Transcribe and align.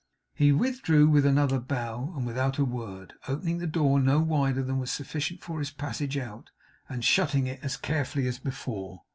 He 0.33 0.51
withdrew 0.51 1.07
with 1.09 1.27
another 1.27 1.59
bow 1.59 2.11
and 2.17 2.25
without 2.25 2.57
a 2.57 2.65
word; 2.65 3.13
opening 3.27 3.59
the 3.59 3.67
door 3.67 3.99
no 3.99 4.19
wider 4.19 4.63
than 4.63 4.79
was 4.79 4.91
sufficient 4.91 5.43
for 5.43 5.59
his 5.59 5.69
passage 5.69 6.17
out; 6.17 6.49
and 6.89 7.05
shutting 7.05 7.45
it 7.45 7.59
as 7.61 7.77
carefully 7.77 8.25
as 8.25 8.39
before. 8.39 9.01